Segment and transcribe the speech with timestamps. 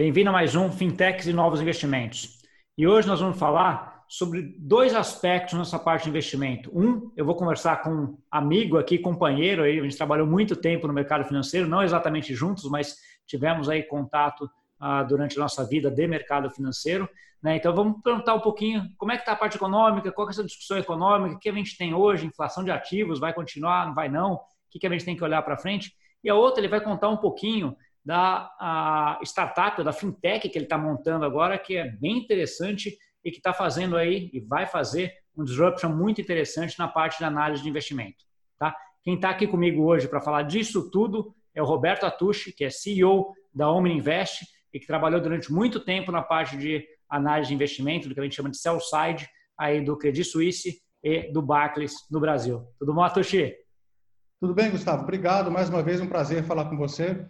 [0.00, 2.38] bem-vindo a mais um Fintechs e Novos Investimentos.
[2.78, 6.70] E hoje nós vamos falar sobre dois aspectos nessa parte de investimento.
[6.72, 10.86] Um, eu vou conversar com um amigo aqui, companheiro, aí, a gente trabalhou muito tempo
[10.86, 12.96] no mercado financeiro, não exatamente juntos, mas
[13.26, 14.50] tivemos aí contato
[14.80, 17.06] ah, durante a nossa vida de mercado financeiro.
[17.42, 17.56] Né?
[17.56, 20.42] Então vamos perguntar um pouquinho como é que está a parte econômica, qual é essa
[20.42, 24.08] discussão econômica, o que a gente tem hoje, inflação de ativos, vai continuar, não vai
[24.08, 25.92] não, o que a gente tem que olhar para frente.
[26.24, 30.78] E a outra, ele vai contar um pouquinho da startup, da fintech que ele está
[30.78, 35.44] montando agora, que é bem interessante e que está fazendo aí e vai fazer um
[35.44, 38.24] disruption muito interessante na parte de análise de investimento.
[38.58, 38.74] Tá?
[39.02, 42.70] Quem está aqui comigo hoje para falar disso tudo é o Roberto Atushi, que é
[42.70, 47.54] CEO da Omni Invest e que trabalhou durante muito tempo na parte de análise de
[47.54, 49.28] investimento, do que a gente chama de sell side,
[49.58, 52.64] aí do Credit Suisse e do Barclays no Brasil.
[52.78, 53.54] Tudo bom, Atushi?
[54.40, 55.02] Tudo bem, Gustavo.
[55.02, 55.50] Obrigado.
[55.50, 57.26] Mais uma vez, um prazer falar com você.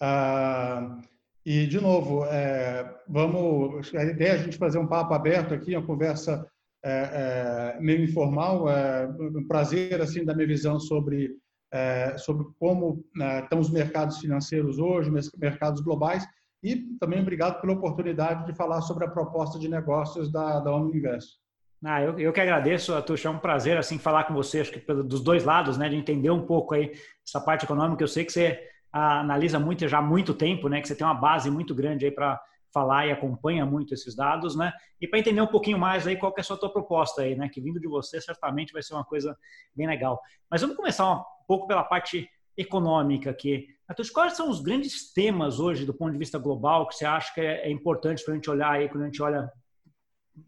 [0.00, 0.98] Ah,
[1.44, 3.94] e, de novo, é, vamos.
[3.94, 6.46] A ideia é a gente fazer um papo aberto aqui, uma conversa
[6.84, 8.68] é, é, meio informal.
[8.68, 11.36] É, um prazer, assim, da minha visão sobre,
[11.72, 16.26] é, sobre como né, estão os mercados financeiros hoje, mercados globais.
[16.62, 21.38] E também obrigado pela oportunidade de falar sobre a proposta de negócios da, da Omniverso.
[21.84, 24.80] Ah, eu, eu que agradeço, Atuxa, é um prazer assim falar com você, acho que
[24.80, 26.92] dos dois lados, né, de entender um pouco aí
[27.26, 28.02] essa parte econômica.
[28.02, 28.60] Eu sei que você
[28.92, 30.80] analisa muito já há muito tempo, né?
[30.80, 32.40] Que você tem uma base muito grande aí para
[32.72, 34.72] falar e acompanha muito esses dados, né?
[35.00, 37.34] E para entender um pouquinho mais aí qual que é a sua tua proposta aí,
[37.36, 37.48] né?
[37.48, 39.36] Que vindo de você certamente vai ser uma coisa
[39.74, 40.20] bem legal.
[40.50, 43.68] Mas vamos começar um pouco pela parte econômica aqui.
[43.88, 47.32] Matheus, quais são os grandes temas hoje do ponto de vista global que você acha
[47.32, 49.50] que é, é importante para a gente olhar aí quando a gente olha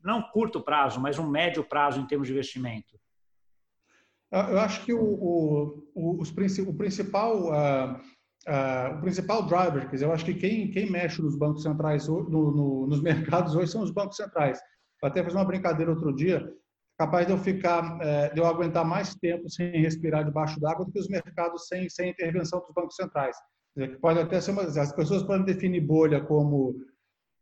[0.04, 2.98] não curto prazo, mas um médio prazo em termos de investimento?
[4.30, 8.00] Eu acho que o, o, o, os, o principal uh,
[8.48, 12.08] Uh, o principal driver, quer dizer, eu acho que quem, quem mexe nos bancos centrais,
[12.08, 14.58] no, no, nos mercados hoje são os bancos centrais.
[15.02, 16.50] Eu até fiz uma brincadeira outro dia,
[16.98, 20.92] capaz de eu ficar, é, de eu aguentar mais tempo sem respirar debaixo d'água do
[20.92, 23.36] que os mercados sem, sem intervenção dos bancos centrais.
[23.76, 26.76] Dizer, pode até ser uma, as pessoas podem definir bolha como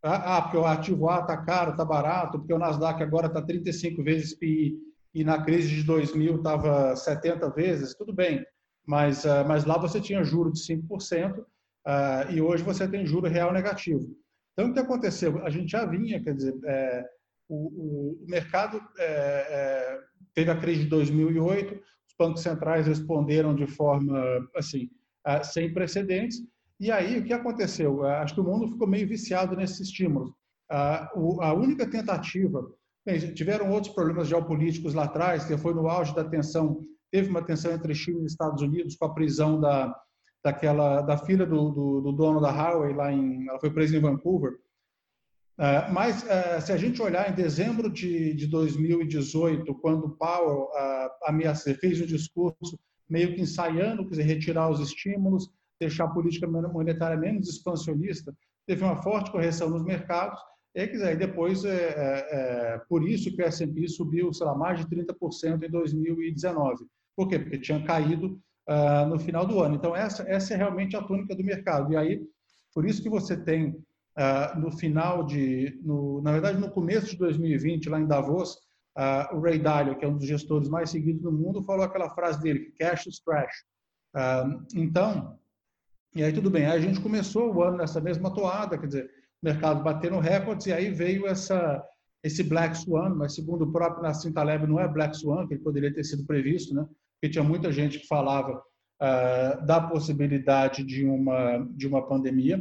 [0.02, 3.42] ah, ah porque o ativo A está caro, está barato, porque o Nasdaq agora está
[3.42, 4.76] 35 vezes PI
[5.14, 8.44] e na crise de 2000 estava 70 vezes, tudo bem
[8.88, 11.44] mas, uh, mas lá você tinha juro de 5% uh,
[11.84, 14.16] ah, e hoje você tem juro real negativo.
[14.52, 15.44] Então, o que aconteceu?
[15.44, 17.04] A gente já vinha, quer dizer, é,
[17.48, 20.00] o, o, mercado é, é,
[20.34, 24.18] teve a crise de 2008, os bancos centrais responderam de forma,
[24.56, 24.88] assim,
[25.26, 26.38] uh, sem precedentes,
[26.80, 28.04] e aí o que aconteceu?
[28.06, 30.32] acho que o mundo ficou meio viciado nesses estímulos.
[30.70, 32.66] a única tentativa,
[33.04, 37.42] bem, tiveram outros problemas geopolíticos lá atrás, que foi no auge da tensão teve uma
[37.42, 39.94] tensão entre Chile e Estados Unidos com a prisão da,
[40.44, 44.00] daquela, da filha do, do, do dono da Huawei lá em, ela foi presa em
[44.00, 44.52] Vancouver.
[45.58, 51.10] Uh, mas uh, se a gente olhar em dezembro de, de 2018, quando Powell uh,
[51.24, 56.46] ameaçou, fez um discurso meio que ensaiando, quer dizer, retirar os estímulos, deixar a política
[56.46, 58.34] monetária menos expansionista,
[58.66, 60.40] teve uma forte correção nos mercados.
[60.74, 64.78] E quiser, depois, é, é, é, por isso que o S&P subiu, sei lá, mais
[64.78, 66.84] de 30% em 2019.
[67.18, 67.36] Por quê?
[67.36, 69.74] Porque tinha caído uh, no final do ano.
[69.74, 71.92] Então, essa, essa é realmente a tônica do mercado.
[71.92, 72.22] E aí,
[72.72, 77.16] por isso que você tem, uh, no final de, no, na verdade, no começo de
[77.16, 78.54] 2020, lá em Davos,
[78.96, 82.08] uh, o Ray Dalio, que é um dos gestores mais seguidos do mundo, falou aquela
[82.10, 83.64] frase dele, cash is trash.
[84.76, 85.36] então,
[86.14, 86.66] e aí tudo bem.
[86.66, 89.10] Aí a gente começou o ano nessa mesma toada, quer dizer,
[89.42, 91.84] o mercado batendo recordes, e aí veio essa,
[92.22, 95.92] esse Black Swan, mas segundo o próprio Nassim Taleb, não é Black Swan, que poderia
[95.92, 96.86] ter sido previsto, né?
[97.18, 98.62] Porque tinha muita gente que falava
[99.02, 102.58] uh, da possibilidade de uma, de uma pandemia.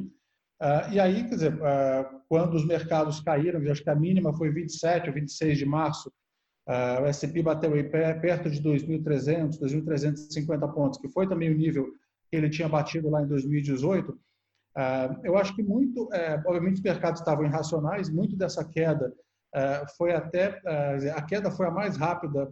[0.59, 4.49] Uh, e aí, quer dizer, uh, quando os mercados caíram, acho que a mínima foi
[4.49, 6.11] 27 ou 26 de março,
[7.01, 11.87] o S&P bateu aí perto de 2.300, 2.350 pontos, que foi também o nível
[12.29, 14.19] que ele tinha batido lá em 2018.
[15.23, 19.13] eu acho que muito, eh, obviamente os mercados estavam irracionais, muito dessa queda
[19.97, 20.61] foi até,
[21.15, 22.51] a queda foi a mais rápida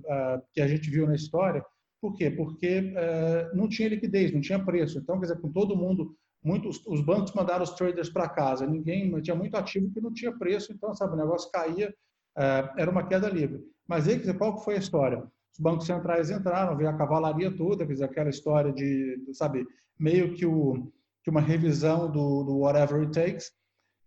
[0.53, 1.62] que a gente viu na história,
[2.05, 2.29] por quê?
[2.29, 4.99] Porque uh, não tinha liquidez, não tinha preço.
[4.99, 9.11] Então, quer dizer, com todo mundo, muitos, os bancos mandaram os traders para casa, ninguém
[9.23, 11.89] tinha muito ativo que não tinha preço, então, sabe, o negócio caía,
[12.37, 13.59] uh, era uma queda livre.
[13.87, 15.23] Mas aí, quer dizer, qual que foi a história?
[15.51, 19.65] Os bancos centrais entraram, veio a cavalaria toda, quer dizer, aquela história de, sabe,
[19.99, 20.91] meio que, o,
[21.23, 23.51] que uma revisão do, do whatever it takes,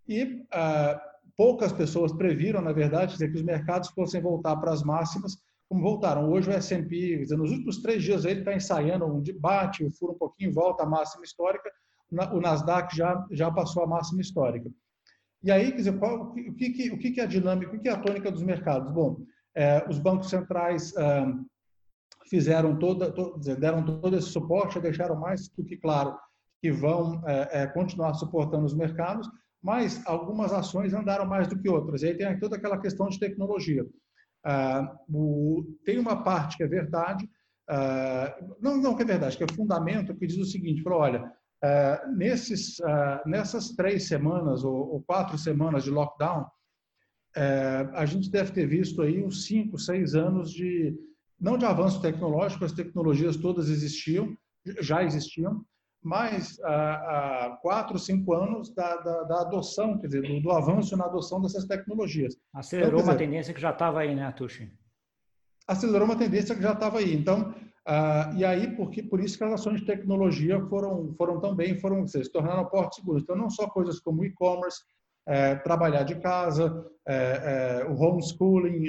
[0.07, 1.01] e uh,
[1.37, 5.37] poucas pessoas previram, na verdade, dizer, que os mercados fossem voltar para as máximas
[5.69, 6.31] como voltaram.
[6.31, 10.53] Hoje o S&P, nos últimos três dias ele está ensaiando um debate, fura um pouquinho,
[10.53, 11.71] volta à máxima histórica.
[12.33, 14.71] O Nasdaq já, já passou a máxima histórica.
[15.43, 17.93] E aí, quer dizer, qual, o, que, o que é a dinâmica, o que é
[17.93, 18.91] a tônica dos mercados?
[18.91, 19.21] Bom,
[19.55, 21.33] é, os bancos centrais ah,
[22.29, 26.19] fizeram toda, to, deram todo esse suporte, deixaram mais do que claro
[26.61, 29.29] que vão é, é, continuar suportando os mercados,
[29.63, 32.03] mas algumas ações andaram mais do que outras.
[32.03, 33.87] E aí tem toda aquela questão de tecnologia.
[34.45, 37.29] Ah, o, tem uma parte que é verdade,
[37.69, 41.33] ah, não, não que é verdade, que é fundamento, que diz o seguinte, falou, olha,
[41.63, 46.47] ah, nesses, ah, nessas três semanas ou, ou, quatro semanas de lockdown,
[47.37, 50.97] ah, a gente deve ter visto aí uns cinco, seis anos de,
[51.41, 54.37] não de avanço tecnológico, as tecnologias todas existiam,
[54.81, 55.65] já existiam,
[56.03, 61.05] mas há, quatro, cinco anos da, da, da, adoção, quer dizer, do, do, avanço na
[61.05, 62.37] adoção dessas tecnologias.
[62.55, 64.73] Acelerou então, dizer, uma tendência que já estava aí, né, Atushi?
[65.67, 67.15] Acelerou uma tendência que já estava aí.
[67.15, 67.55] Então,
[67.87, 72.07] ah, e aí, porque, por isso que as ações de tecnologia foram, foram também, foram,
[72.07, 73.23] se tornaram portos seguros.
[73.23, 74.83] Então, não só coisas como e-commerce,
[75.27, 78.89] é, trabalhar de casa, é, é, o homeschooling,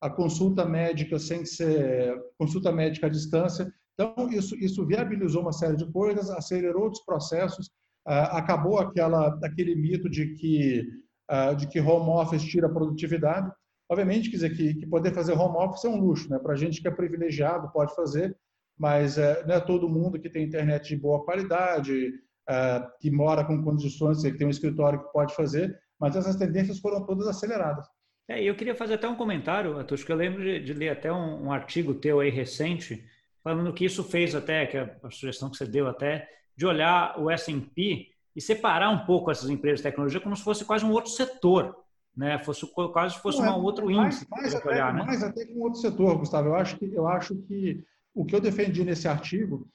[0.00, 5.76] a consulta médica sem ser consulta médica à distância, então, isso, isso viabilizou uma série
[5.76, 7.70] de coisas, acelerou os processos,
[8.06, 10.86] ah, acabou aquela, aquele mito de que,
[11.28, 13.50] ah, de que home office tira produtividade.
[13.90, 16.38] Obviamente, quer dizer, que, que poder fazer home office é um luxo, né?
[16.38, 18.36] Para a gente que é privilegiado pode fazer,
[18.78, 22.12] mas é, não é todo mundo que tem internet de boa qualidade,
[22.48, 26.78] é, que mora com condições, que tem um escritório que pode fazer, mas essas tendências
[26.78, 27.86] foram todas aceleradas.
[28.28, 31.12] É, eu queria fazer até um comentário, Atush, que eu lembro de, de ler até
[31.12, 33.04] um, um, artigo teu aí recente,
[33.42, 37.18] falando que isso fez até, que é a sugestão que você deu até, de olhar
[37.18, 40.92] o S&P e separar um pouco essas empresas de tecnologia como se fosse quase um
[40.92, 41.76] outro setor,
[42.16, 42.38] né?
[42.38, 44.26] Fosse quase fosse um é, outro índice.
[44.30, 45.02] Mais, mais, até, olhar, né?
[45.04, 46.48] mais até que um outro setor, Gustavo.
[46.48, 47.84] Eu acho que eu acho que
[48.14, 49.66] o que eu defendi nesse artigo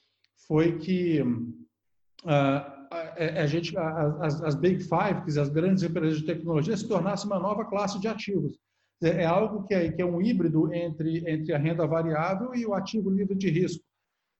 [0.46, 6.76] foi que uh, a, a, gente, as, as Big Five, as grandes empresas de tecnologia,
[6.76, 8.58] se tornassem uma nova classe de ativos.
[9.02, 12.66] É, é algo que é, que é um híbrido entre, entre a renda variável e
[12.66, 13.84] o ativo livre de risco.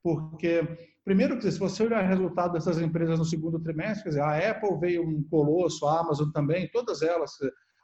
[0.02, 0.62] Porque,
[1.04, 4.78] primeiro, se você olhar o resultado dessas empresas no segundo trimestre, quer dizer, a Apple
[4.78, 7.32] veio um colosso, a Amazon também, todas elas,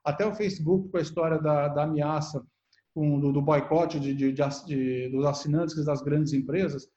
[0.04, 2.44] até o Facebook com a história da, da ameaça
[2.94, 6.88] com, do, do boicote de, de, de, dos assinantes das grandes empresas,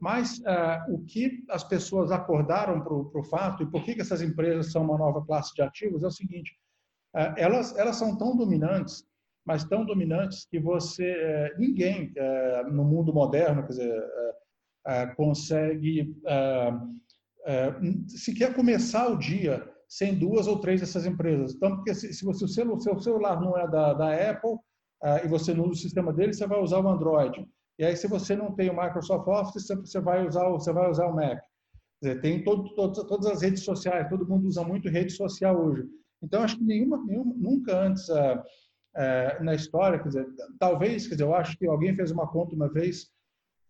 [0.00, 4.20] mas uh, o que as pessoas acordaram para o fato e por que, que essas
[4.20, 6.58] empresas são uma nova classe de ativos é o seguinte:
[7.14, 9.06] uh, elas, elas são tão dominantes
[9.44, 14.04] mas tão dominantes que você é, ninguém é, no mundo moderno, quer dizer,
[14.86, 16.14] é, consegue
[18.08, 21.54] sequer começar o dia sem duas ou três dessas empresas.
[21.54, 24.56] Então, porque se, se o seu, celular não é da, da Apple
[25.24, 27.44] e você não usa o sistema dele, você vai usar o Android.
[27.78, 30.88] E aí, se você não tem o Microsoft Office, você vai usar o, você vai
[30.88, 31.42] usar o Mac.
[32.00, 35.84] Dizer, tem todo, todo, todas as redes sociais, todo mundo usa muito rede social hoje.
[36.22, 38.08] Então, acho que nenhuma, nenhuma nunca antes
[38.94, 40.26] é, na história, quer dizer,
[40.58, 43.06] talvez, quer dizer, eu acho que alguém fez uma conta uma vez,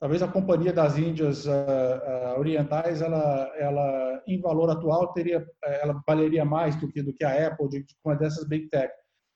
[0.00, 6.02] talvez a companhia das Índias uh, uh, Orientais, ela, ela em valor atual teria, ela
[6.06, 8.92] valeria mais do que do que a Apple, de, de uma dessas big tech,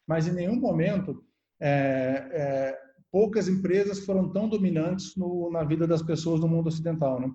[0.08, 1.24] mas em nenhum momento
[1.60, 2.78] é, é,
[3.10, 7.30] poucas empresas foram tão dominantes no, na vida das pessoas no mundo ocidental, né?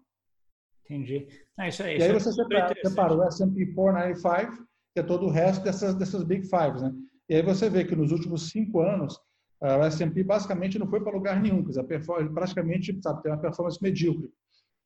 [0.84, 1.28] Entendi.
[1.58, 5.30] Ah, isso aí, e aí você separa, separa o S&P 495, que é todo o
[5.30, 6.92] resto dessas, dessas big fives, né?
[7.30, 9.20] E aí você vê que nos últimos cinco anos,
[9.62, 13.82] a S&P basicamente não foi para lugar nenhum, quer dizer, praticamente sabe, tem uma performance
[13.82, 14.26] medíocre,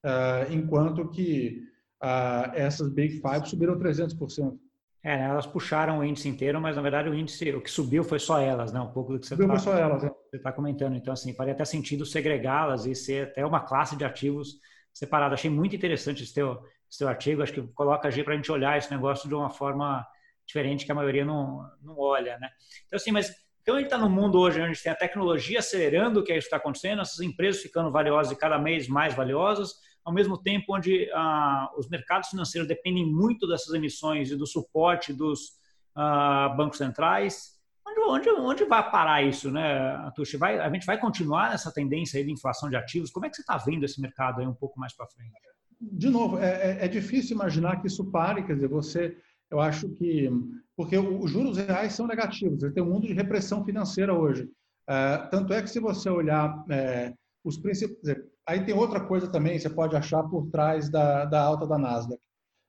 [0.03, 1.63] uh, enquanto que
[2.03, 4.57] uh, essas Big Five subiram 300%.
[5.01, 8.03] É, né, elas puxaram o índice inteiro, mas na verdade o índice, o que subiu
[8.03, 8.79] foi só elas, né?
[8.79, 10.95] Um pouco do que você está tá comentando.
[10.95, 14.59] Então, assim, faria até sentido segregá-las e ser até uma classe de ativos
[14.91, 15.35] separada.
[15.35, 18.51] Achei muito interessante esse teu, esse teu artigo, acho que coloca a para a gente
[18.51, 20.03] olhar esse negócio de uma forma
[20.45, 22.49] diferente que a maioria não, não olha, né?
[22.85, 23.33] Então, assim, mas
[23.65, 26.57] então gente está no mundo hoje onde tem a tecnologia acelerando o que é está
[26.57, 29.73] acontecendo, essas empresas ficando valiosas e cada mês mais valiosas,
[30.03, 35.11] ao mesmo tempo onde ah, os mercados financeiros dependem muito dessas emissões e do suporte
[35.11, 35.53] dos
[35.95, 37.55] ah, bancos centrais.
[37.87, 40.37] Onde, onde, onde vai parar isso, né, Atushi?
[40.37, 43.09] Vai, a gente vai continuar nessa tendência de inflação de ativos?
[43.09, 45.33] Como é que você está vendo esse mercado aí um pouco mais para frente?
[45.81, 49.17] De novo, é, é, é difícil imaginar que isso pare, quer dizer, você
[49.51, 50.29] eu acho que
[50.75, 54.49] porque os juros reais são negativos, tem um mundo de repressão financeira hoje.
[54.87, 59.57] É, tanto é que se você olhar é, os principais, aí tem outra coisa também,
[59.57, 62.21] você pode achar por trás da, da alta da Nasdaq.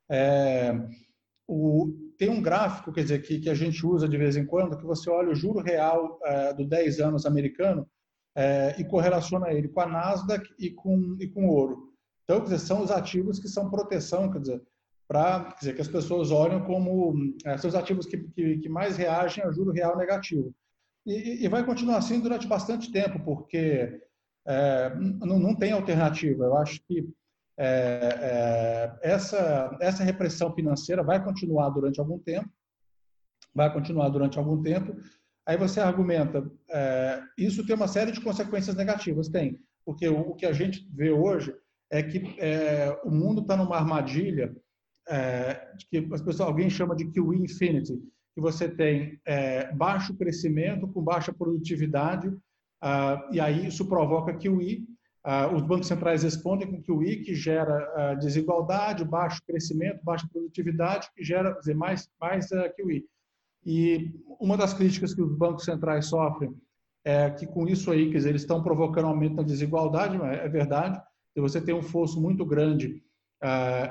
[0.09, 0.73] É,
[1.49, 4.79] o, tem um gráfico, quer dizer, que, que a gente usa de vez em quando,
[4.79, 6.19] que você olha o juro real
[6.57, 7.87] do 10 anos americano
[8.79, 11.93] e correlaciona ele com a Nasdaq e com, e com o ouro.
[12.25, 14.63] Então, quer dizer, são os ativos que são proteção, quer dizer,
[15.09, 19.45] para dizer que as pessoas olham como é, seus ativos que, que, que, mais reagem
[19.45, 20.53] a juro real negativo.
[21.07, 24.01] E, e vai continuar assim durante bastante tempo, porque
[24.47, 26.45] é, não, não, tem alternativa.
[26.45, 27.09] Eu acho que
[27.59, 32.51] é, é, essa, essa repressão financeira vai continuar durante algum tempo,
[33.55, 34.97] vai continuar durante algum tempo.
[35.47, 40.35] Aí você argumenta, é, isso tem uma série de consequências negativas, tem, porque o, o
[40.35, 41.55] que a gente vê hoje
[41.89, 44.53] é que é, o mundo está numa armadilha
[45.09, 47.95] é, que as pessoas, alguém chama de QE infinity,
[48.35, 52.31] que você tem é, baixo crescimento com baixa produtividade,
[52.81, 54.87] ah, e aí isso provoca QE.
[55.25, 61.09] Ah, os bancos centrais respondem com QE, que gera ah, desigualdade, baixo crescimento, baixa produtividade,
[61.15, 63.05] que gera dizer, mais, mais uh, QE.
[63.65, 66.55] E uma das críticas que os bancos centrais sofrem
[67.05, 71.01] é que com isso aí, quer dizer, eles estão provocando aumento da desigualdade, é verdade,
[71.33, 73.03] se você tem um fosso muito grande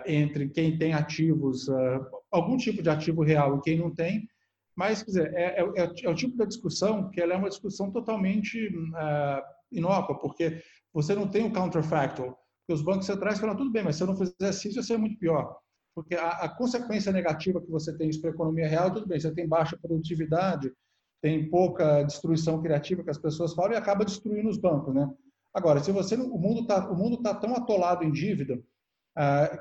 [0.06, 4.28] entre quem tem ativos, uh, algum tipo de ativo real e quem não tem,
[4.76, 7.50] mas, quer dizer, é, é, é, é o tipo da discussão que ela é uma
[7.50, 10.62] discussão totalmente uh, inócua, porque
[10.94, 12.38] você não tem o counterfactual.
[12.60, 14.98] Porque os bancos centrais falam, tudo bem, mas se eu não fizesse isso, ia ser
[14.98, 15.58] muito pior.
[15.94, 19.20] Porque a, a consequência negativa que você tem isso para a economia real, tudo bem,
[19.20, 20.74] você tem baixa produtividade,
[21.22, 25.10] tem pouca destruição criativa que as pessoas falam e acaba destruindo os bancos, né?
[25.54, 28.62] Agora, se você o mundo está o mundo tá tão atolado em dívida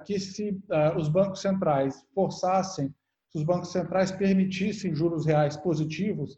[0.04, 2.92] que se uh, os bancos centrais forçassem
[3.34, 6.34] se os bancos centrais permitissem juros reais positivos,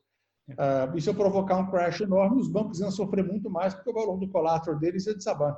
[0.51, 3.93] uh, isso ia provocar um crash enorme, os bancos iam sofrer muito mais, porque o
[3.93, 5.55] valor do collateral deles ia desabar.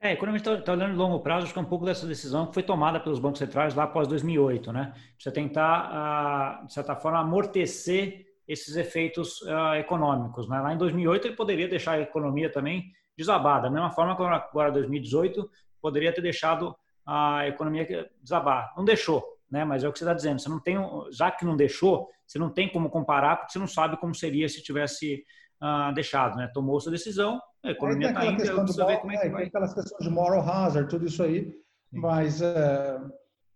[0.00, 2.48] É, a gente está tá olhando longo prazo, acho que é um pouco dessa decisão
[2.48, 4.92] que foi tomada pelos bancos centrais lá após 2008, né?
[5.16, 9.40] Você tentar, de certa forma, amortecer esses efeitos
[9.78, 10.48] econômicos.
[10.48, 10.60] Né?
[10.60, 14.72] Lá em 2008 ele poderia deixar a economia também desabada, da mesma forma que agora
[14.72, 15.48] 2018
[15.80, 16.74] poderia ter deixado
[17.06, 18.72] a economia desabar.
[18.76, 19.66] Não deixou né?
[19.66, 20.40] Mas é o que você está dizendo.
[20.40, 20.76] Você não tem,
[21.10, 24.48] já que não deixou, você não tem como comparar porque você não sabe como seria
[24.48, 25.22] se tivesse
[25.62, 26.50] uh, deixado, né?
[26.54, 29.40] Tomou sua decisão, a economia está indo, eu preciso ver como é que é, vai.
[29.42, 32.00] Tem aquelas questões de moral hazard, tudo isso aí, Sim.
[32.00, 32.98] mas é,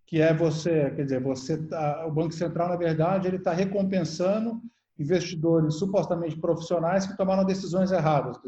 [0.07, 4.61] que é você, quer dizer, você tá, o Banco Central na verdade ele está recompensando
[4.99, 8.39] investidores supostamente profissionais que tomaram decisões erradas.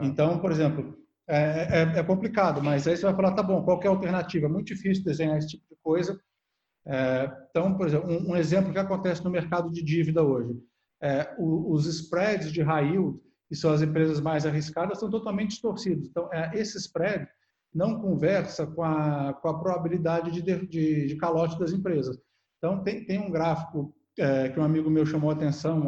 [0.00, 0.96] Então, por exemplo,
[1.34, 4.44] é, é, é, complicado, mas aí você vai falar, tá bom, qual é a alternativa?
[4.44, 6.20] É muito difícil desenhar esse tipo de coisa.
[6.86, 10.54] É, então, por exemplo, um, um, exemplo que acontece no mercado de dívida hoje.
[11.00, 15.52] É, o, os spreads de high yield, que são as empresas mais arriscadas, são totalmente
[15.52, 16.06] distorcidos.
[16.06, 17.26] Então, é, esse spread
[17.74, 22.18] não conversa com a, com a probabilidade de, de, de calote das empresas.
[22.58, 25.86] Então, tem, tem um gráfico é, que um amigo meu chamou a atenção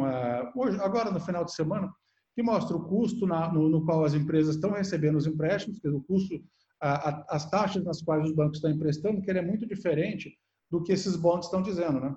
[0.55, 1.93] hoje, agora no final de semana,
[2.35, 6.01] que mostra o custo na, no, no, qual as empresas estão recebendo os empréstimos, o
[6.01, 6.43] custo,
[6.81, 10.37] a, a, as taxas nas quais os bancos estão emprestando, que ele é muito diferente
[10.69, 12.15] do que esses bonds estão dizendo, né?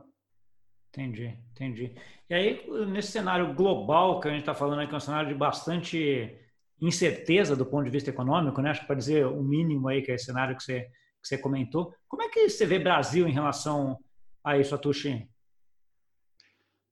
[0.88, 1.94] Entendi, entendi.
[2.28, 5.34] E aí, nesse cenário global que a gente está falando aqui, é um cenário de
[5.34, 6.37] bastante
[6.80, 8.70] incerteza do ponto de vista econômico, né?
[8.70, 11.38] Acho que para dizer o mínimo aí, que é esse cenário que você, que você
[11.38, 11.94] comentou.
[12.08, 13.98] Como é que você vê Brasil em relação
[14.42, 15.28] a isso, Atushi?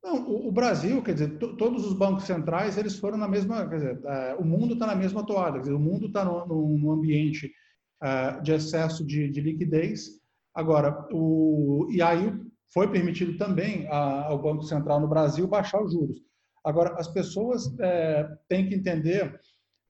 [0.06, 3.98] Não, o, Brasil, quer dizer, todos os bancos centrais, eles foram na mesma, quer dizer,
[3.98, 7.52] uh, o mundo está na mesma toada, dizer, o mundo está num ambiente
[8.02, 10.20] uh, de excesso de, de liquidez,
[10.56, 12.32] Agora, o, e aí
[12.72, 16.16] foi permitido também a, ao Banco Central no Brasil baixar os juros.
[16.64, 19.38] Agora, as pessoas é, têm que entender.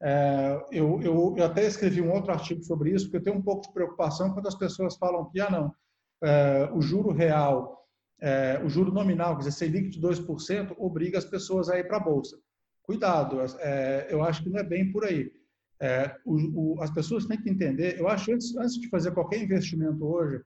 [0.02, 3.42] É, eu, eu, eu, até escrevi um outro artigo sobre isso, porque eu tenho um
[3.42, 5.72] pouco de preocupação quando as pessoas falam que, ah, não,
[6.24, 7.85] é, o juro real,
[8.20, 11.98] é, o juro nominal, quer dizer, Selic de 2%, obriga as pessoas a ir para
[11.98, 12.38] a Bolsa.
[12.82, 15.30] Cuidado, é, eu acho que não é bem por aí.
[15.80, 19.42] É, o, o, as pessoas têm que entender, eu acho, antes, antes de fazer qualquer
[19.42, 20.40] investimento hoje,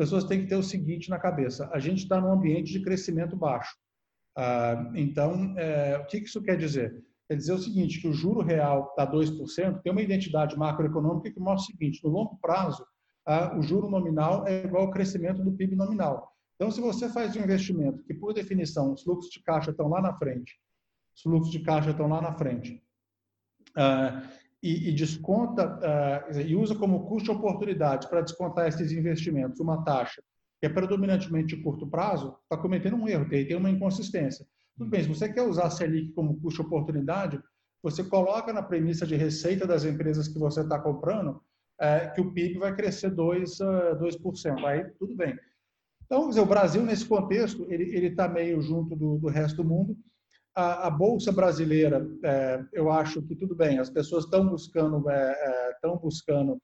[0.00, 3.36] pessoas têm que ter o seguinte na cabeça: a gente está num ambiente de crescimento
[3.36, 3.76] baixo.
[4.34, 7.04] Ah, então, é, o que isso quer dizer?
[7.28, 11.38] Quer dizer o seguinte: que o juro real está 2%, tem uma identidade macroeconômica que
[11.38, 12.82] mostra o seguinte: no longo prazo,
[13.26, 16.29] ah, o juro nominal é igual ao crescimento do PIB nominal.
[16.60, 20.02] Então, se você faz um investimento que, por definição, os fluxos de caixa estão lá
[20.02, 20.60] na frente,
[21.16, 22.82] os fluxos de caixa estão lá na frente,
[23.74, 24.22] ah,
[24.62, 30.22] e, e desconta uh, e usa como custo oportunidade para descontar esses investimentos uma taxa
[30.60, 34.46] que é predominantemente de curto prazo, está cometendo um erro, tem, tem uma inconsistência.
[34.76, 37.42] Tudo bem, se você quer usar a Selic como custo oportunidade,
[37.82, 41.42] você coloca na premissa de receita das empresas que você está comprando
[41.80, 44.66] é, que o PIB vai crescer 2%, uh, 2%.
[44.66, 45.38] Aí tudo bem.
[46.10, 49.96] Então, dizer, o Brasil, nesse contexto, ele está meio junto do, do resto do mundo
[50.54, 55.76] a, a bolsa brasileira, é, eu acho que tudo bem, as pessoas estão buscando, é,
[55.82, 56.60] é buscando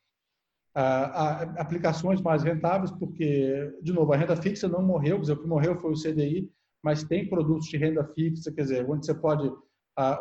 [1.57, 5.81] aplicações mais rentáveis, porque, de novo, a renda fixa não morreu, dizer, o que morreu
[5.81, 6.51] foi o CDI,
[6.85, 9.51] mas tem produtos de renda fixa, quer dizer, onde você pode,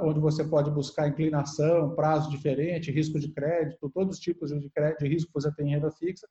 [0.01, 4.99] onde você pode buscar inclinação, prazo diferente, risco de crédito, todos os tipos de, crédito,
[4.99, 6.25] de risco que você tem em renda fixa.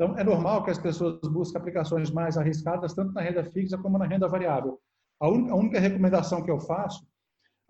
[0.00, 3.98] Então, é normal que as pessoas busquem aplicações mais arriscadas, tanto na renda fixa como
[3.98, 4.80] na renda variável.
[5.20, 7.04] A única, a única recomendação que eu faço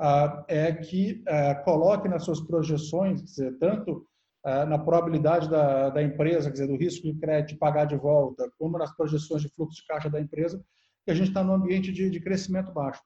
[0.00, 4.06] uh, é que uh, coloque nas suas projeções, dizer, tanto
[4.46, 8.48] uh, na probabilidade da, da empresa, quer dizer, do risco de crédito pagar de volta,
[8.56, 10.64] como nas projeções de fluxo de caixa da empresa,
[11.04, 13.02] que a gente está num ambiente de, de, crescimento baixo.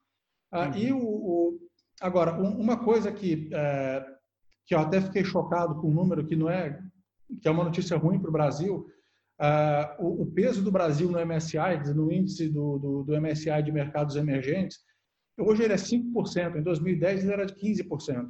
[0.53, 0.75] Uhum.
[0.75, 1.59] E o, o,
[1.99, 4.05] agora, um, uma coisa que, eh,
[4.67, 6.79] que eu até fiquei chocado com o número, que não é,
[7.41, 8.85] que é uma notícia ruim para o Brasil,
[9.39, 13.71] Uh, o, o, peso do Brasil no MSI, no índice do, do, do, MSI de
[13.71, 14.79] mercados emergentes,
[15.37, 18.27] hoje ele é 5%, em 2010 ele era de 15%.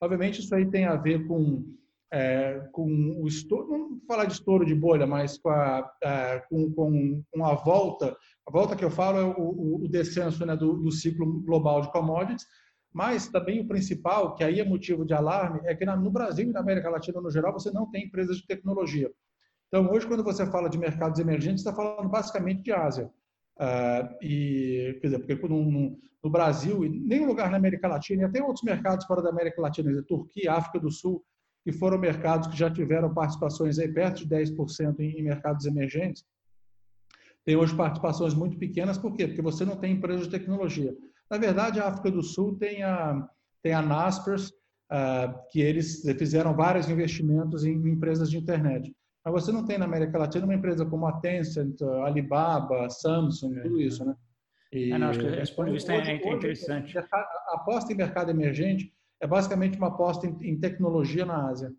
[0.00, 1.62] Obviamente isso aí tem a ver com,
[2.10, 2.86] é, com
[3.20, 7.44] o estouro, não falar de estouro de bolha, mas com a, é, com, com, com,
[7.44, 10.90] a volta, a volta que eu falo é o, o, o descenso né, do, do
[10.90, 12.46] ciclo global de commodities,
[12.94, 16.52] mas também o principal, que aí é motivo de alarme, é que no Brasil e
[16.52, 19.12] na América Latina no geral você não tem empresas de tecnologia.
[19.68, 23.10] Então, hoje, quando você fala de mercados emergentes, está falando basicamente de Ásia.
[23.58, 28.24] Uh, e, quer dizer, porque no, no, Brasil, e nem lugar na América Latina, e
[28.24, 31.24] até outros mercados fora da América Latina, dizer, Turquia, África do Sul,
[31.64, 36.24] que foram mercados que já tiveram participações aí perto de 10% em, em mercados emergentes,
[37.46, 39.28] tem hoje participações muito pequenas, por quê?
[39.28, 40.94] Porque você não tem empresas de tecnologia.
[41.30, 43.26] Na verdade, a África do Sul tem a,
[43.62, 48.94] tem a Naspers, uh, que eles fizeram vários investimentos em, em empresas de internet.
[49.26, 53.60] Mas você não tem na América Latina uma empresa como a Tencent, a Alibaba, Samsung,
[53.60, 54.14] tudo isso, né?
[54.72, 56.96] E, é, não, acho que esse ponto de vista é, é interessante.
[56.96, 61.72] A aposta em mercado emergente é basicamente uma aposta em, em tecnologia na Ásia.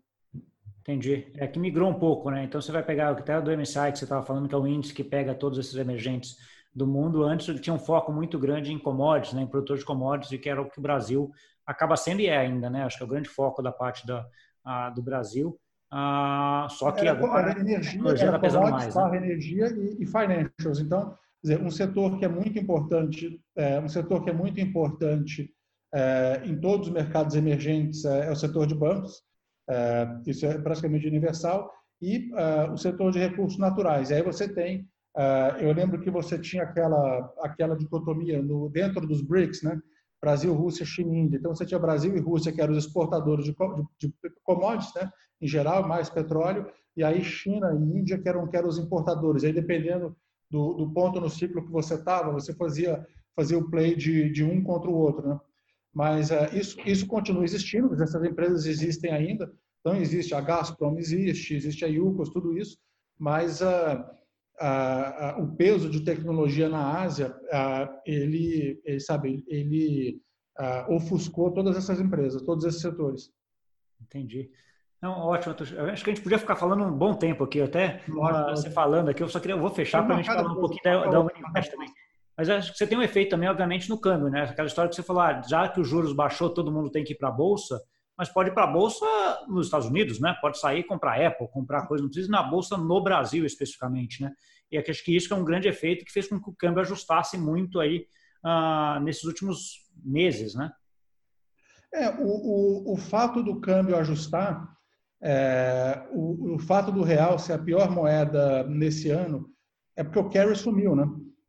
[0.80, 1.26] Entendi.
[1.36, 2.44] É que migrou um pouco, né?
[2.44, 4.58] Então você vai pegar o que até do MSI que você estava falando, que é
[4.58, 6.36] o índice que pega todos esses emergentes
[6.74, 7.22] do mundo.
[7.22, 9.40] Antes ele tinha um foco muito grande em commodities, né?
[9.40, 11.30] em produtores de commodities, e que era o que o Brasil
[11.66, 12.84] acaba sendo e é ainda, né?
[12.84, 14.26] Acho que é o grande foco da parte da,
[14.62, 15.58] a, do Brasil.
[15.90, 18.94] Ah, só que era, agora era energia, a era tá pesando mais.
[18.94, 19.16] Né?
[19.16, 20.80] energia e, e, financials.
[20.80, 25.50] Então, dizer, um setor que é muito importante, é, um setor que é muito importante
[25.94, 29.22] é, em todos os mercados emergentes é, é o setor de bancos.
[29.68, 31.70] É, isso é praticamente universal
[32.00, 34.10] e é, o setor de recursos naturais.
[34.10, 39.06] E aí você tem, é, eu lembro que você tinha aquela aquela dicotomia no dentro
[39.06, 39.80] dos BRICS, né?
[40.20, 41.38] Brasil, Rússia, China Índia.
[41.38, 43.54] Então você tinha Brasil e Rússia que eram os exportadores de,
[44.00, 45.10] de, de commodities, né?
[45.40, 49.44] Em geral, mais petróleo, e aí China e Índia que eram, que eram os importadores.
[49.44, 50.16] Aí, dependendo
[50.50, 54.42] do, do ponto no ciclo que você estava, você fazia, fazia o play de, de
[54.42, 55.28] um contra o outro.
[55.28, 55.40] Né?
[55.94, 59.52] Mas uh, isso, isso continua existindo, essas empresas existem ainda.
[59.80, 62.76] Então, existe a Gazprom, existe, existe a Yukos, tudo isso,
[63.16, 64.04] mas uh,
[64.60, 67.34] uh, o peso de tecnologia na Ásia,
[68.04, 70.20] ele, ele, sabe, ele
[70.88, 73.30] ofuscou todas essas empresas, todos esses setores.
[74.00, 74.50] Entendi.
[75.00, 75.54] Não, ótimo.
[75.92, 78.00] Acho que a gente podia ficar falando um bom tempo aqui, até
[78.50, 79.22] você falando aqui.
[79.22, 81.70] Eu só queria, eu vou fechar para a gente falar um pouquinho da, da Uninvest
[81.70, 81.88] também.
[82.36, 84.42] Mas acho que você tem um efeito também, obviamente, no câmbio, né?
[84.42, 87.12] Aquela história que você falou, ah, já que os juros baixou, todo mundo tem que
[87.12, 87.80] ir para a bolsa,
[88.16, 89.06] mas pode ir para a bolsa
[89.48, 90.36] nos Estados Unidos, né?
[90.40, 94.32] Pode sair comprar Apple, comprar coisa, não precisa ir na bolsa no Brasil especificamente, né?
[94.70, 97.38] E acho que isso é um grande efeito que fez com que o câmbio ajustasse
[97.38, 98.06] muito aí
[98.44, 100.70] uh, nesses últimos meses, né?
[101.92, 104.77] É, o, o, o fato do câmbio ajustar
[105.22, 109.48] é, o, o, fato do real ser a pior moeda nesse ano
[109.96, 111.06] é porque o carry sumiu, né?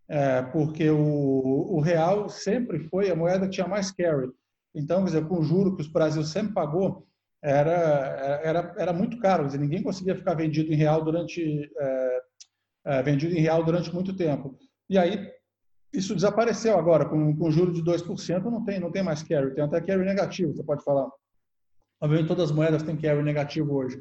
[0.08, 4.30] É, porque o, o, real sempre foi a moeda que tinha mais carry.
[4.74, 7.08] Então, quer dizer, com o juro que o Brasil sempre pagou,
[7.44, 9.46] era, era, era muito caro.
[9.46, 12.20] Dizer, ninguém conseguia ficar vendido em real durante é,
[12.86, 14.58] é vendido em real durante muito tempo.
[14.90, 15.32] E aí
[15.94, 19.64] isso desapareceu agora com, com juro de 2%, não tem não tem mais carry, tem
[19.64, 21.08] até carry negativo, você pode falar.
[22.02, 24.00] Obviamente, todas as moedas têm carry negativo hoje.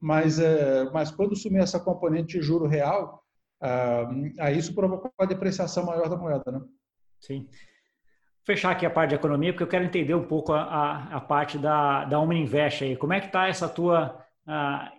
[0.00, 3.22] Mas, é, mas quando sumir essa componente de juro real,
[3.60, 4.08] ah,
[4.38, 6.50] aí isso provocou a depreciação maior da moeda.
[6.50, 6.60] Né?
[7.20, 7.48] Sim.
[8.44, 11.20] Fechar aqui a parte de economia, porque eu quero entender um pouco a, a, a
[11.20, 12.96] parte da, da Invest aí.
[12.96, 14.90] Como é que está essa tua ah,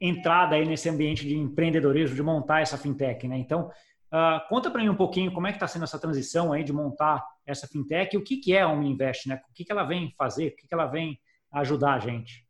[0.00, 3.38] entrada aí nesse ambiente de empreendedorismo, de montar essa fintech, né?
[3.38, 3.70] Então,
[4.06, 6.72] Uh, conta para mim um pouquinho como é que está sendo essa transição aí de
[6.72, 9.40] montar essa fintech e o que, que é a Invest, né?
[9.50, 11.18] O que, que ela vem fazer, o que, que ela vem
[11.60, 12.46] ajudar a gente?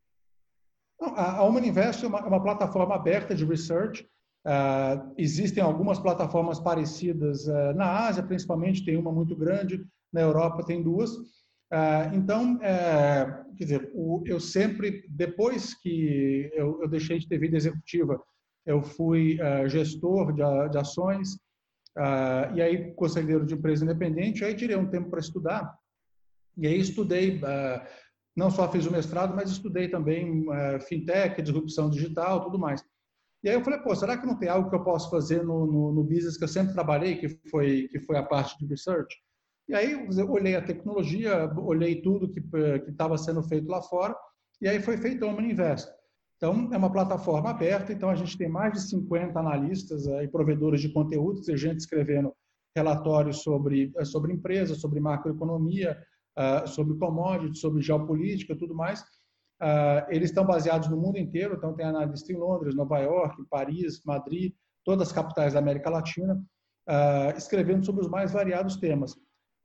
[1.01, 4.07] A Human Invest é uma, é uma plataforma aberta de research.
[4.47, 10.65] Uh, existem algumas plataformas parecidas uh, na Ásia, principalmente, tem uma muito grande, na Europa
[10.65, 11.11] tem duas.
[11.11, 17.39] Uh, então, uh, quer dizer, o, eu sempre, depois que eu, eu, deixei de ter
[17.39, 18.21] vida executiva,
[18.65, 19.39] eu fui
[19.69, 21.39] gestor de, de ações,
[22.53, 25.73] e aí conselheiro de empresa independente, aí tirei um tempo para estudar,
[26.57, 27.41] e aí estudei,
[28.37, 30.45] não só fiz o mestrado, mas estudei também
[30.87, 32.85] fintech, disrupção digital, tudo mais.
[33.43, 35.67] E aí eu falei, pô, será que não tem algo que eu posso fazer no,
[35.67, 39.17] no, no business que eu sempre trabalhei, que foi, que foi a parte de research?
[39.69, 42.41] E aí eu olhei a tecnologia, olhei tudo que
[42.89, 44.17] estava sendo feito lá fora,
[44.61, 45.89] e aí foi feito a Omni Invest.
[46.37, 50.29] Então, é uma plataforma aberta, então a gente tem mais de 50 analistas eh, e
[50.29, 52.35] provedores de conteúdo, gente escrevendo
[52.77, 55.97] relatórios sobre, eh, sobre empresas, sobre macroeconomia,
[56.39, 59.01] uh, sobre commodities, sobre geopolítica tudo mais.
[59.63, 64.03] Uh, eles estão baseados no mundo inteiro, então tem analista em Londres, Nova York, Paris,
[64.05, 64.53] Madrid,
[64.85, 66.35] todas as capitais da América Latina,
[66.89, 69.15] uh, escrevendo sobre os mais variados temas.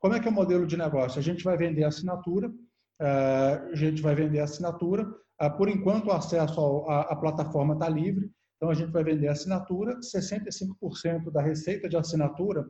[0.01, 1.19] Como é que é o modelo de negócio?
[1.19, 2.51] A gente vai vender assinatura,
[2.99, 5.07] eh, a gente vai vender assinatura.
[5.39, 9.99] Eh, por enquanto, o acesso à plataforma está livre, então a gente vai vender assinatura.
[10.01, 12.65] 65% da receita de assinatura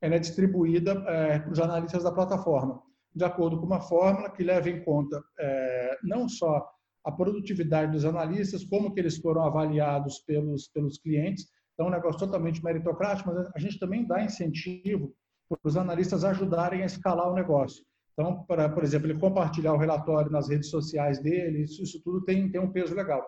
[0.00, 2.82] é distribuída é, para os analistas da plataforma,
[3.14, 6.66] de acordo com uma fórmula que leva em conta é, não só
[7.04, 11.46] a produtividade dos analistas, como que eles foram avaliados pelos, pelos clientes.
[11.74, 15.12] Então, é um negócio totalmente meritocrático, mas a gente também dá incentivo
[15.48, 17.84] para os analistas ajudarem a escalar o negócio.
[18.12, 22.24] Então, para, por exemplo, ele compartilhar o relatório nas redes sociais dele, isso, isso tudo
[22.24, 23.26] tem, tem um peso legal.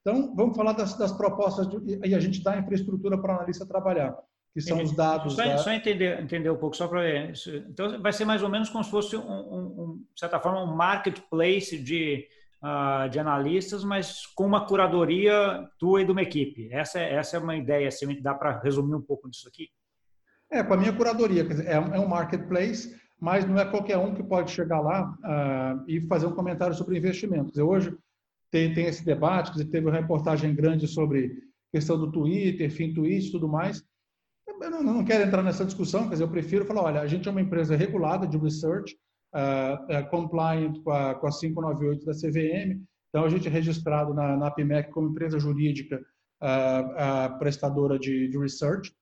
[0.00, 3.66] Então, vamos falar das, das propostas de, e a gente dá infraestrutura para o analista
[3.66, 4.16] trabalhar,
[4.54, 5.34] que são os dados.
[5.34, 5.58] Só, da...
[5.58, 7.32] só entender, entender um pouco, só para ver.
[7.68, 10.74] Então, vai ser mais ou menos como se fosse, um, um, de certa forma, um
[10.74, 12.26] marketplace de,
[12.62, 16.68] uh, de analistas, mas com uma curadoria tua e de uma equipe.
[16.72, 19.68] Essa é, essa é uma ideia, assim, dá para resumir um pouco disso aqui?
[20.50, 21.44] É, com a minha curadoria.
[21.44, 25.14] Dizer, é, um, é, um, marketplace, mas não é qualquer um que pode chegar lá
[25.24, 27.52] uh, e fazer um comentário sobre investimentos.
[27.52, 27.96] Dizer, hoje
[28.50, 31.30] tem, tem esse debate, dizer, teve uma reportagem grande sobre
[31.70, 33.84] questão do Twitter, fim tweet e tudo mais.
[34.60, 37.28] Eu não, não, quero entrar nessa discussão, quer dizer, eu prefiro falar, olha, a gente
[37.28, 38.96] é uma empresa regulada de research,
[39.34, 44.36] uh, compliant com a, com a 598 da CVM, então a gente é registrado na,
[44.36, 46.00] na APMEC como empresa jurídica
[46.42, 48.92] uh, prestadora de, de research,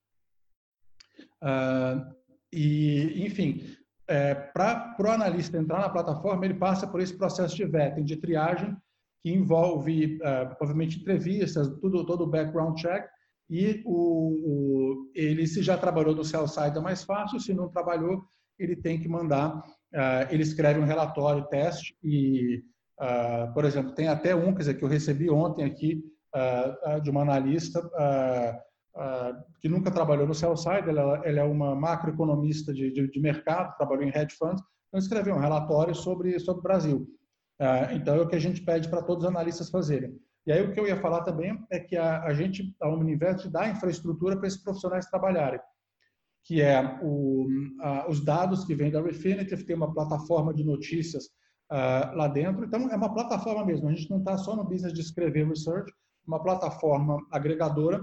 [1.42, 2.14] Uh,
[2.52, 3.62] e, enfim,
[4.08, 8.16] é, para o analista entrar na plataforma, ele passa por esse processo de vetting, de
[8.16, 8.76] triagem,
[9.22, 13.04] que envolve, uh, provavelmente, entrevistas, tudo, todo o background check,
[13.50, 18.22] e o, ele, se já trabalhou no sell side, é mais fácil, se não trabalhou,
[18.58, 22.62] ele tem que mandar, uh, ele escreve um relatório, teste, e,
[23.00, 27.10] uh, por exemplo, tem até um, quer dizer, que eu recebi ontem aqui, uh, de
[27.10, 27.80] uma analista,
[29.60, 33.76] que nunca trabalhou no sell side, ela, ela é uma macroeconomista de, de, de, mercado,
[33.76, 37.06] trabalhou em hedge funds, então escreveu um relatório sobre, sobre o Brasil.
[37.92, 40.18] Então é o que a gente pede para todos os analistas fazerem.
[40.46, 43.48] E aí o que eu ia falar também é que a, a gente, a Omninvest,
[43.48, 45.60] dá infraestrutura para esses profissionais trabalharem,
[46.44, 51.24] que é o, uh, os dados que vêm da Refinitiv, tem uma plataforma de notícias
[51.70, 52.64] uh, lá dentro.
[52.64, 55.92] Então é uma plataforma mesmo, a gente não está só no business de escrever research,
[56.26, 58.00] uma plataforma agregadora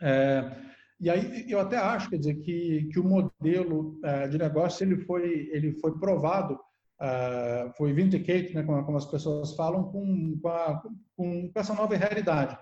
[0.00, 0.52] é,
[1.00, 5.04] e aí eu até acho, quer dizer, que, que o modelo é, de negócio ele
[5.04, 6.58] foi, ele foi provado,
[7.00, 10.82] é, foi vindicated, né, como, como, as pessoas falam, com, com, a,
[11.16, 12.58] com, essa nova realidade.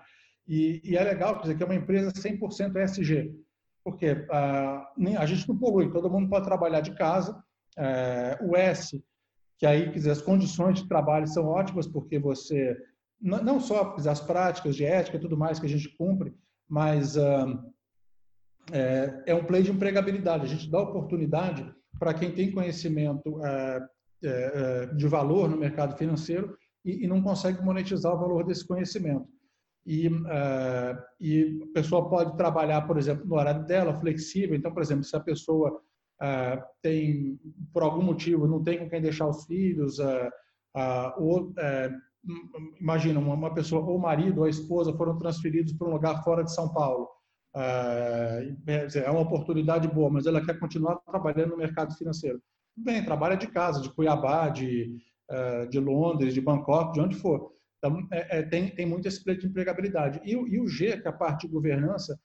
[0.47, 3.35] E, e, é legal, quer dizer, que é uma empresa 100% ESG,
[3.83, 7.41] porque a, a gente não polui, todo mundo pode trabalhar de casa,
[7.77, 9.03] é, o S,
[9.57, 12.77] que aí, quer dizer, as condições de trabalho são ótimas, porque você,
[13.19, 16.33] não só dizer, as práticas de ética e tudo mais que a gente cumpre,
[16.69, 17.59] mas uh,
[18.71, 20.45] é, é, um play de empregabilidade.
[20.45, 23.87] A gente dá oportunidade para quem tem conhecimento uh, uh,
[24.95, 29.27] de valor no mercado financeiro e, não consegue monetizar o valor desse conhecimento.
[29.85, 30.09] E,
[31.19, 34.55] e a pessoa pode trabalhar, por exemplo, no horário dela, flexível.
[34.55, 35.81] Então, por exemplo, se a pessoa
[36.81, 37.39] tem,
[37.73, 39.97] por algum motivo, não tem com quem deixar os filhos,
[41.17, 41.53] ou
[42.79, 46.43] imagina, uma pessoa, ou o marido ou a esposa foram transferidos para um lugar fora
[46.43, 47.07] de São Paulo.
[47.55, 48.47] É,
[49.05, 52.41] é uma oportunidade boa, mas ela quer continuar trabalhando no mercado financeiro.
[52.77, 54.95] Bem, trabalha de casa, de Cuiabá, de,
[55.29, 57.51] é, de Londres, de Bangkok, de onde for.
[57.77, 60.21] Então, é, é, tem, tem muito esse de empregabilidade.
[60.23, 62.19] E, e, o G, que é a parte de governança,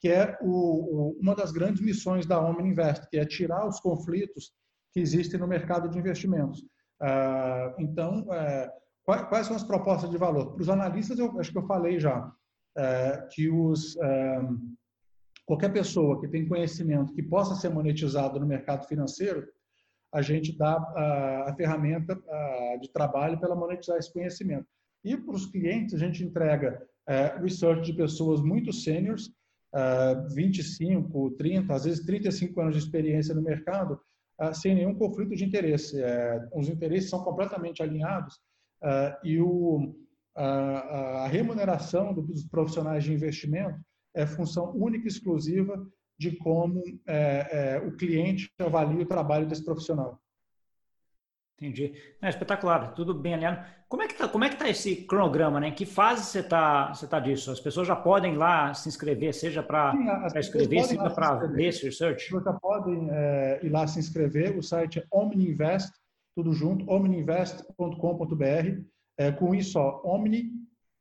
[0.00, 3.80] que é o, o, uma das grandes missões da Omni Invest, que é tirar os
[3.80, 4.52] conflitos
[4.92, 6.60] que existem no mercado de investimentos.
[7.00, 8.78] Uh, então, uh,
[9.30, 10.52] Quais são as propostas de valor?
[10.52, 12.30] Para os analistas, eu acho que eu falei já
[12.76, 14.40] é, que os, é,
[15.46, 19.48] qualquer pessoa que tem conhecimento que possa ser monetizado no mercado financeiro,
[20.12, 24.66] a gente dá a, a ferramenta a, de trabalho para monetizar esse conhecimento.
[25.04, 29.30] E para os clientes, a gente entrega é, research de pessoas muito seniors,
[29.74, 34.00] é, 25, 30, às vezes 35 anos de experiência no mercado,
[34.40, 36.00] é, sem nenhum conflito de interesse.
[36.02, 38.38] É, os interesses são completamente alinhados
[38.82, 39.94] é, e o,
[40.36, 43.78] a, a remuneração dos profissionais de investimento
[44.14, 45.86] é função única e exclusiva
[46.18, 50.20] de como é, é, o cliente avalia o trabalho desse profissional.
[51.56, 51.92] Entendi.
[52.22, 53.64] É espetacular, tudo bem alinhado.
[53.88, 55.68] Como é que tá, como é que tá esse cronograma, né?
[55.68, 57.50] Em que fase você está você tá disso?
[57.50, 59.92] As pessoas já podem lá se inscrever, seja para
[60.36, 62.16] escrever, seja para ver esse research?
[62.16, 64.56] As pessoas já podem é, ir lá se inscrever.
[64.56, 65.90] O site é OmniInvest,
[66.34, 68.82] tudo junto, omniinvest.com.br.
[69.16, 70.52] É, com isso, ó, Omni,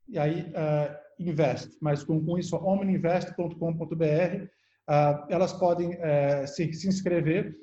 [0.07, 4.56] e aí uh, Invest, mas com, com isso, omniinvest.com.br
[4.87, 7.53] ah, elas podem eh, se, se inscrever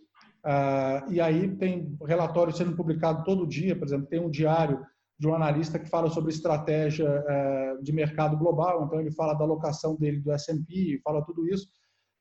[0.44, 4.84] ah, e aí tem relatórios sendo publicados todo dia, por exemplo, tem um diário
[5.18, 9.44] de um analista que fala sobre estratégia eh, de mercado global, então ele fala da
[9.44, 11.66] alocação dele do S&P, fala tudo isso.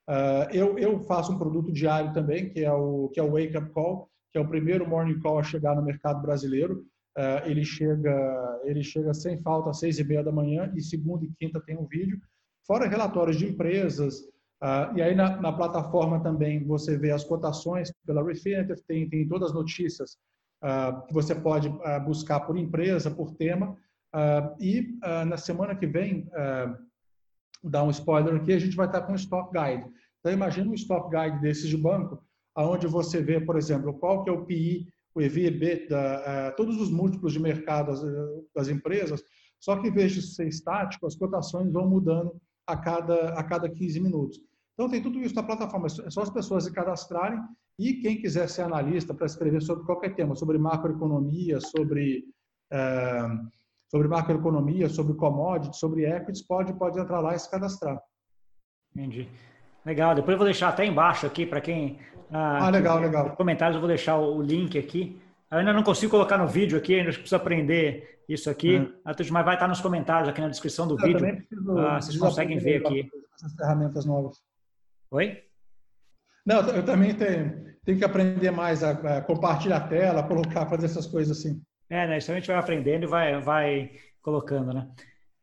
[0.08, 3.58] Ah, eu, eu faço um produto diário também, que é o que é o Wake
[3.58, 6.82] Up Call, que é o primeiro morning call a chegar no mercado brasileiro.
[7.44, 11.32] ele chega ele chega sem falta às seis e meia da manhã e segunda e
[11.38, 12.18] quinta tem um vídeo.
[12.66, 14.14] Fora relatórios de empresas,
[14.64, 19.28] Uh, e aí na, na, plataforma também você vê as cotações pela Refinitiv, tem, tem
[19.28, 20.16] todas as notícias
[20.62, 23.76] uh, que você pode uh, buscar por empresa, por tema.
[24.58, 24.96] e
[25.26, 26.30] na semana que vem,
[27.62, 29.86] dar um spoiler aqui, a gente vai estar com um Stock Guide.
[30.20, 32.22] Então imagina um Stock Guide desses de banco,
[32.54, 35.88] aonde você vê, por exemplo, qual que é o PI, o EV,
[36.56, 38.00] todos os múltiplos de mercado das,
[38.54, 39.20] das empresas,
[39.58, 43.68] só que em vez de ser estático, as cotações vão mudando a cada, a cada
[43.68, 44.40] 15 minutos.
[44.74, 45.86] Então, tem tudo isso na plataforma.
[45.86, 47.40] É só as pessoas se cadastrarem
[47.78, 52.24] e quem quiser ser analista para escrever sobre qualquer tema, sobre macroeconomia, sobre,
[52.72, 53.22] é,
[53.88, 58.00] sobre macroeconomia, sobre commodities, sobre equities, pode, pode entrar lá e se cadastrar.
[58.94, 59.28] Entendi.
[59.84, 60.14] Legal.
[60.14, 61.98] Depois eu vou deixar até embaixo aqui para quem.
[62.30, 63.36] Ah, ah legal, legal.
[63.36, 65.20] comentários eu vou deixar o link aqui.
[65.50, 68.78] Eu ainda não consigo colocar no vídeo aqui, ainda preciso aprender isso aqui.
[68.78, 68.92] Hum.
[69.04, 71.20] Mas vai estar nos comentários aqui na descrição do eu vídeo.
[71.20, 73.10] Preciso, ah, vocês conseguem ver aqui.
[73.34, 74.42] Essas ferramentas novas.
[75.14, 75.40] Oi?
[76.44, 80.86] Não, eu também tenho, tenho que aprender mais a, a compartilhar a tela, colocar, fazer
[80.86, 81.62] essas coisas assim.
[81.88, 82.18] É, né?
[82.18, 84.90] Isso a gente vai aprendendo e vai, vai colocando, né?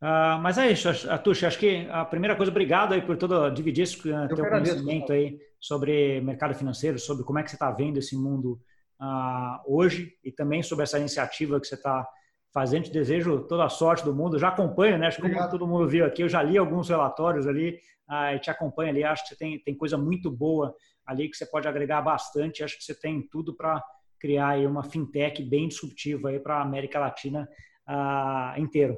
[0.01, 3.83] Uh, mas é isso, Atush, acho que a primeira coisa, obrigado aí por todo dividir
[3.83, 7.97] esse uh, teu conhecimento aí sobre mercado financeiro, sobre como é que você está vendo
[7.97, 8.59] esse mundo
[8.99, 12.05] uh, hoje e também sobre essa iniciativa que você está
[12.53, 12.83] fazendo.
[12.83, 14.39] Te desejo toda a sorte do mundo.
[14.39, 15.07] Já acompanho, né?
[15.07, 18.49] Acho que como todo mundo viu aqui, eu já li alguns relatórios ali ah, te
[18.49, 19.03] acompanha ali.
[19.03, 22.63] Acho que você tem, tem coisa muito boa ali que você pode agregar bastante.
[22.63, 23.81] Acho que você tem tudo para
[24.19, 27.47] criar aí uma fintech bem disruptiva aí para a América Latina
[27.87, 28.97] ah, inteiro.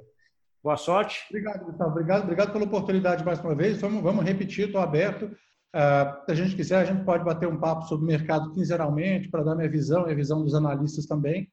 [0.64, 1.26] Boa sorte.
[1.30, 1.92] Obrigado, Gustavo.
[1.92, 3.82] Obrigado, obrigado pela oportunidade mais uma vez.
[3.82, 5.26] Vamos, vamos repetir, estou aberto.
[5.26, 9.28] Uh, se a gente quiser, a gente pode bater um papo sobre o mercado quinzenalmente
[9.30, 11.52] para dar minha visão e a visão dos analistas também.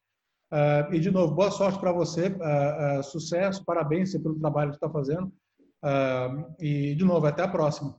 [0.52, 4.90] Uh, e, de novo, boa sorte para você, uh, sucesso, parabéns pelo trabalho que está
[4.90, 5.32] fazendo.
[5.82, 7.96] Uh, e, de novo, até a próxima.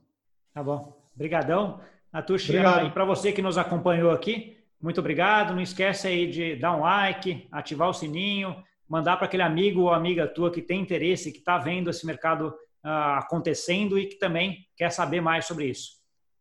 [0.52, 1.00] Tá bom.
[1.14, 1.80] Obrigadão.
[2.12, 5.54] Natushi, e para você que nos acompanhou aqui, muito obrigado.
[5.54, 8.54] Não esquece aí de dar um like, ativar o sininho,
[8.86, 12.48] mandar para aquele amigo ou amiga tua que tem interesse, que está vendo esse mercado
[12.84, 15.92] uh, acontecendo e que também quer saber mais sobre isso.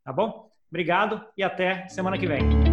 [0.04, 0.52] Tá bom?
[0.70, 2.71] Obrigado e até semana que vem.